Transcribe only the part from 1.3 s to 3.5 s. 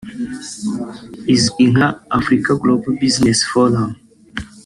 izwi nka “Africa Global business